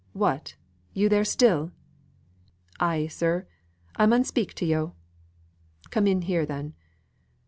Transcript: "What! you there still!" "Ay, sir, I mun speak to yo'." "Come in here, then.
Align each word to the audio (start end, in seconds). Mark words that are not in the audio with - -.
"What! 0.13 0.55
you 0.93 1.09
there 1.09 1.23
still!" 1.23 1.73
"Ay, 2.79 3.05
sir, 3.05 3.45
I 3.95 4.07
mun 4.07 4.23
speak 4.23 4.55
to 4.55 4.65
yo'." 4.65 4.95
"Come 5.91 6.07
in 6.07 6.23
here, 6.23 6.43
then. 6.43 6.73